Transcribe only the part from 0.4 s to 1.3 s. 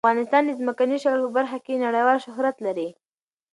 د ځمکنی شکل